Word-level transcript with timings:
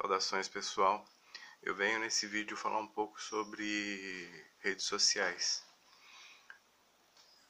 Saudações 0.00 0.46
pessoal, 0.46 1.04
eu 1.60 1.74
venho 1.74 1.98
nesse 1.98 2.28
vídeo 2.28 2.56
falar 2.56 2.78
um 2.78 2.86
pouco 2.86 3.20
sobre 3.20 4.30
redes 4.60 4.86
sociais. 4.86 5.66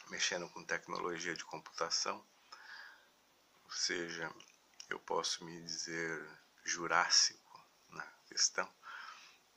mexendo 0.10 0.50
com 0.50 0.64
tecnologia 0.64 1.36
de 1.36 1.46
computação, 1.46 2.26
ou 3.66 3.72
seja, 3.72 4.34
eu 4.90 5.00
posso 5.00 5.44
me 5.46 5.62
dizer 5.62 6.28
jurássico 6.64 7.66
na 7.90 8.06
questão. 8.28 8.70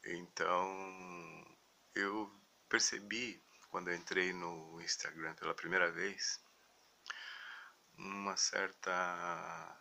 Então, 0.04 1.56
eu 1.94 2.32
percebi 2.68 3.42
quando 3.70 3.88
eu 3.88 3.94
entrei 3.94 4.32
no 4.32 4.80
Instagram 4.80 5.34
pela 5.34 5.54
primeira 5.54 5.90
vez 5.90 6.40
uma 7.96 8.36
certa 8.36 9.76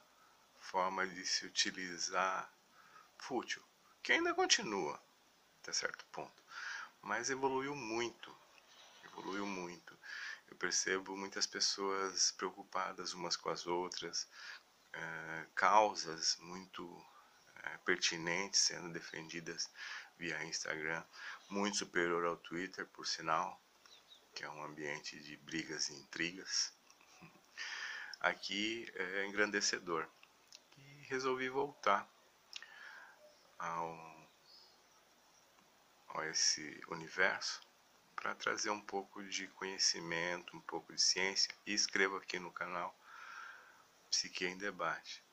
forma 0.60 1.08
de 1.08 1.26
se 1.26 1.46
utilizar 1.46 2.52
fútil, 3.18 3.64
que 4.02 4.12
ainda 4.12 4.34
continua 4.34 5.02
até 5.62 5.72
certo 5.72 6.06
ponto, 6.08 6.44
mas 7.02 7.30
evoluiu 7.30 7.76
muito, 7.76 8.36
evoluiu 9.06 9.46
muito. 9.46 9.98
Eu 10.50 10.56
percebo 10.56 11.16
muitas 11.16 11.46
pessoas 11.46 12.32
preocupadas 12.32 13.14
umas 13.14 13.36
com 13.36 13.50
as 13.50 13.68
outras, 13.68 14.28
é, 14.98 15.46
causas 15.56 16.38
muito 16.38 17.06
é, 17.64 17.78
pertinentes 17.80 18.62
sendo 18.62 18.92
defendidas 18.92 19.70
via 20.18 20.44
Instagram, 20.46 21.04
muito 21.50 21.78
superior 21.78 22.26
ao 22.26 22.38
Twitter, 22.38 22.86
por 22.88 23.06
sinal, 23.06 23.62
que 24.34 24.44
é 24.44 24.50
um 24.50 24.64
ambiente 24.64 25.20
de 25.20 25.38
brigas 25.38 25.90
e 25.90 25.94
intrigas. 25.94 26.74
Aqui 28.20 28.92
é 28.96 29.26
engrandecedor. 29.26 30.08
E 30.78 31.06
resolvi 31.08 31.50
voltar 31.50 32.08
ao, 33.60 34.18
esse 36.30 36.82
universo 36.90 37.62
para 38.16 38.34
trazer 38.34 38.72
um 38.72 38.82
pouco 38.82 39.24
de 39.24 39.48
conhecimento, 39.50 40.58
um 40.58 40.62
pouco 40.62 40.94
de 40.94 41.02
ciência 41.02 41.54
e 41.66 41.74
escrevo 41.74 42.18
aqui 42.18 42.40
no 42.40 42.52
canal 42.52 42.96
Psique 44.10 44.46
em 44.46 44.58
Debate. 44.58 45.24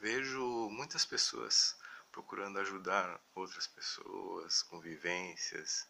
Vejo 0.00 0.68
muitas 0.70 1.04
pessoas 1.04 1.76
procurando 2.10 2.58
ajudar 2.60 3.20
outras 3.34 3.66
pessoas 3.66 4.62
com 4.62 4.80
vivências 4.80 5.86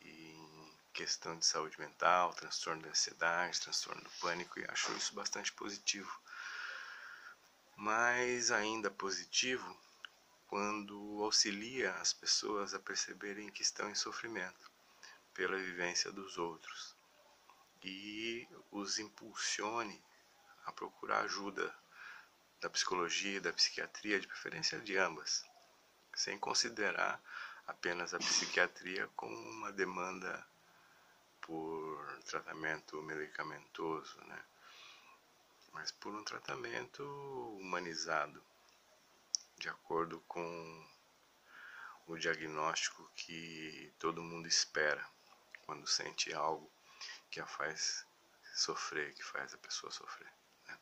em 0.00 0.72
questão 0.92 1.36
de 1.38 1.46
saúde 1.46 1.78
mental, 1.78 2.34
transtorno 2.34 2.82
de 2.82 2.88
ansiedade, 2.88 3.60
transtorno 3.60 4.02
do 4.02 4.10
pânico 4.20 4.58
e 4.60 4.64
acho 4.68 4.92
isso 4.92 5.14
bastante 5.14 5.52
positivo. 5.52 6.20
Mas 7.76 8.50
ainda 8.50 8.90
positivo 8.90 9.76
quando 10.46 11.22
auxilia 11.22 11.92
as 11.94 12.12
pessoas 12.12 12.74
a 12.74 12.78
perceberem 12.78 13.50
que 13.50 13.62
estão 13.62 13.90
em 13.90 13.94
sofrimento 13.94 14.70
pela 15.32 15.56
vivência 15.56 16.12
dos 16.12 16.38
outros 16.38 16.94
e 17.84 18.48
os 18.70 18.98
impulsione 18.98 20.02
a 20.64 20.72
procurar 20.72 21.20
ajuda 21.20 21.72
da 22.60 22.70
psicologia, 22.70 23.42
da 23.42 23.52
psiquiatria, 23.52 24.18
de 24.18 24.26
preferência 24.26 24.80
de 24.80 24.96
ambas, 24.96 25.44
sem 26.14 26.38
considerar 26.38 27.22
apenas 27.66 28.14
a 28.14 28.18
psiquiatria 28.18 29.06
como 29.14 29.36
uma 29.36 29.70
demanda 29.70 30.46
por 31.42 32.22
tratamento 32.24 33.02
medicamentoso, 33.02 34.18
né? 34.24 34.42
mas 35.74 35.92
por 35.92 36.14
um 36.14 36.24
tratamento 36.24 37.02
humanizado, 37.60 38.42
de 39.58 39.68
acordo 39.68 40.20
com 40.26 40.88
o 42.06 42.16
diagnóstico 42.16 43.10
que 43.14 43.92
todo 43.98 44.22
mundo 44.22 44.48
espera 44.48 45.06
quando 45.66 45.86
sente 45.86 46.32
algo 46.32 46.73
que 47.34 47.40
a 47.40 47.46
faz 47.46 48.06
sofrer, 48.54 49.12
que 49.12 49.24
faz 49.24 49.52
a 49.52 49.58
pessoa 49.58 49.90
sofrer. 49.90 50.32
Né? 50.68 50.78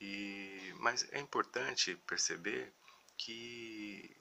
E, 0.00 0.74
mas 0.80 1.06
é 1.12 1.20
importante 1.20 1.94
perceber 2.04 2.74
que 3.16 4.16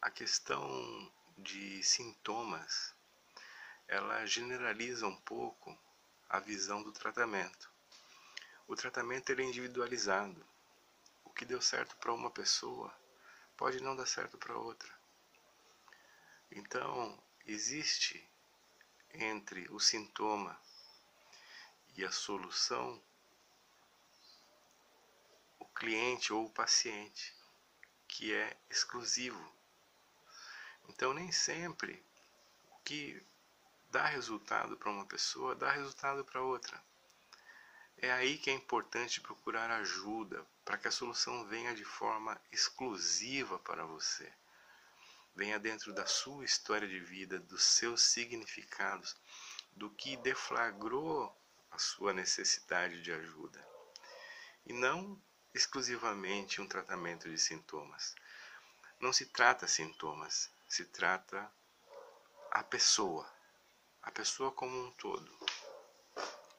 a 0.00 0.10
questão 0.10 1.12
de 1.36 1.82
sintomas 1.82 2.94
ela 3.86 4.24
generaliza 4.24 5.06
um 5.06 5.20
pouco 5.20 5.78
a 6.30 6.40
visão 6.40 6.82
do 6.82 6.90
tratamento. 6.90 7.70
O 8.66 8.74
tratamento 8.74 9.30
é 9.30 9.42
individualizado. 9.42 10.42
O 11.22 11.30
que 11.34 11.44
deu 11.44 11.60
certo 11.60 11.98
para 11.98 12.14
uma 12.14 12.30
pessoa 12.30 12.90
pode 13.58 13.78
não 13.82 13.94
dar 13.94 14.06
certo 14.06 14.38
para 14.38 14.56
outra. 14.56 14.90
Então, 16.50 17.22
existe 17.44 18.26
entre 19.14 19.66
o 19.70 19.78
sintoma 19.78 20.60
e 21.96 22.04
a 22.04 22.10
solução 22.10 23.00
o 25.58 25.64
cliente 25.66 26.32
ou 26.32 26.46
o 26.46 26.50
paciente, 26.50 27.34
que 28.08 28.34
é 28.34 28.56
exclusivo. 28.68 29.52
Então, 30.88 31.14
nem 31.14 31.30
sempre 31.30 32.04
o 32.70 32.78
que 32.84 33.22
dá 33.90 34.06
resultado 34.06 34.76
para 34.76 34.90
uma 34.90 35.06
pessoa 35.06 35.54
dá 35.54 35.70
resultado 35.70 36.24
para 36.24 36.42
outra. 36.42 36.82
É 37.96 38.10
aí 38.12 38.38
que 38.38 38.50
é 38.50 38.52
importante 38.52 39.20
procurar 39.20 39.70
ajuda 39.70 40.44
para 40.64 40.76
que 40.76 40.88
a 40.88 40.92
solução 40.92 41.44
venha 41.46 41.74
de 41.74 41.84
forma 41.84 42.40
exclusiva 42.50 43.58
para 43.60 43.86
você 43.86 44.32
venha 45.34 45.58
dentro 45.58 45.92
da 45.92 46.06
sua 46.06 46.44
história 46.44 46.86
de 46.86 47.00
vida, 47.00 47.38
dos 47.38 47.64
seus 47.64 48.02
significados, 48.02 49.16
do 49.72 49.90
que 49.90 50.16
deflagrou 50.18 51.36
a 51.70 51.78
sua 51.78 52.12
necessidade 52.12 53.02
de 53.02 53.12
ajuda. 53.12 53.66
E 54.64 54.72
não 54.72 55.20
exclusivamente 55.52 56.60
um 56.60 56.66
tratamento 56.66 57.28
de 57.28 57.38
sintomas. 57.38 58.14
Não 59.00 59.12
se 59.12 59.26
trata 59.26 59.66
sintomas, 59.66 60.50
se 60.68 60.84
trata 60.84 61.50
a 62.50 62.62
pessoa, 62.62 63.28
a 64.02 64.10
pessoa 64.10 64.52
como 64.52 64.86
um 64.86 64.90
todo. 64.92 65.30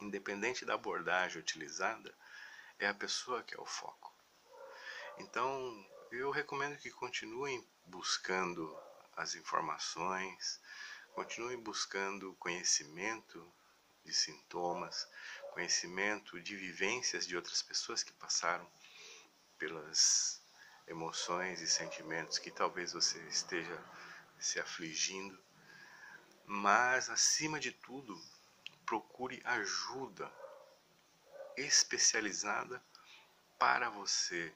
Independente 0.02 0.66
da 0.66 0.74
abordagem 0.74 1.40
utilizada, 1.40 2.14
é 2.78 2.88
a 2.88 2.94
pessoa 2.94 3.42
que 3.44 3.56
é 3.56 3.60
o 3.60 3.66
foco. 3.66 4.14
Então, 5.18 5.86
eu 6.16 6.32
recomendo 6.32 6.78
que 6.78 6.90
continuem 6.90 7.66
buscando 7.86 8.78
as 9.16 9.36
informações, 9.36 10.62
continuem 11.14 11.58
buscando 11.60 12.34
conhecimento 12.36 13.54
de 14.04 14.14
sintomas, 14.14 15.08
conhecimento 15.52 16.40
de 16.42 16.56
vivências 16.56 17.28
de 17.28 17.36
outras 17.36 17.62
pessoas 17.62 18.04
que 18.04 18.14
passaram 18.14 18.70
pelas 19.58 20.42
emoções 20.88 21.62
e 21.62 21.68
sentimentos 21.68 22.38
que 22.38 22.52
talvez 22.52 22.94
você 22.94 23.20
esteja 23.28 23.84
se 24.40 24.60
afligindo, 24.60 25.38
mas 26.46 27.10
acima 27.10 27.60
de 27.60 27.72
tudo, 27.72 28.22
procure 28.86 29.42
ajuda 29.44 30.32
especializada 31.58 32.84
para 33.58 33.90
você, 33.90 34.54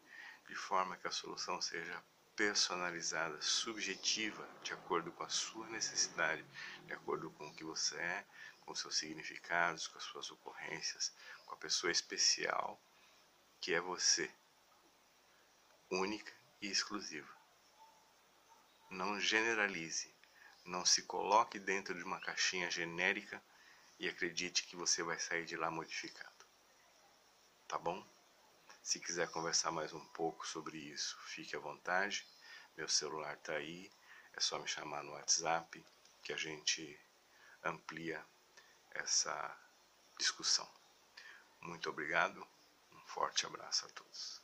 de 0.49 0.55
forma 0.55 0.97
que 0.97 1.07
a 1.07 1.11
solução 1.11 1.61
seja 1.61 2.03
personalizada, 2.35 3.39
subjetiva, 3.39 4.47
de 4.63 4.73
acordo 4.73 5.11
com 5.11 5.23
a 5.23 5.29
sua 5.29 5.67
necessidade, 5.67 6.43
de 6.85 6.93
acordo 6.93 7.29
com 7.31 7.47
o 7.47 7.53
que 7.53 7.63
você 7.63 7.95
é, 7.97 8.25
com 8.61 8.73
seus 8.73 8.97
significados, 8.97 9.87
com 9.87 9.97
as 9.97 10.03
suas 10.03 10.31
ocorrências, 10.31 11.13
com 11.45 11.53
a 11.53 11.57
pessoa 11.57 11.91
especial 11.91 12.81
que 13.61 13.73
é 13.73 13.81
você, 13.81 14.31
única 15.91 16.31
e 16.61 16.67
exclusiva. 16.67 17.29
Não 18.89 19.19
generalize, 19.19 20.11
não 20.65 20.85
se 20.85 21.03
coloque 21.03 21.59
dentro 21.59 21.93
de 21.93 22.03
uma 22.03 22.19
caixinha 22.21 22.71
genérica 22.71 23.43
e 23.99 24.07
acredite 24.07 24.63
que 24.63 24.75
você 24.75 25.03
vai 25.03 25.19
sair 25.19 25.45
de 25.45 25.55
lá 25.55 25.69
modificado. 25.69 26.45
Tá 27.67 27.77
bom? 27.77 28.03
Se 28.81 28.99
quiser 28.99 29.29
conversar 29.29 29.71
mais 29.71 29.93
um 29.93 30.03
pouco 30.09 30.47
sobre 30.47 30.77
isso, 30.77 31.17
fique 31.27 31.55
à 31.55 31.59
vontade. 31.59 32.25
Meu 32.75 32.87
celular 32.87 33.35
está 33.35 33.53
aí, 33.53 33.91
é 34.33 34.39
só 34.39 34.57
me 34.59 34.67
chamar 34.67 35.03
no 35.03 35.11
WhatsApp 35.11 35.85
que 36.23 36.33
a 36.33 36.37
gente 36.37 36.99
amplia 37.63 38.23
essa 38.91 39.57
discussão. 40.17 40.69
Muito 41.61 41.89
obrigado, 41.89 42.45
um 42.91 43.05
Forte 43.05 43.45
abraço 43.45 43.85
a 43.85 43.89
todos. 43.89 44.37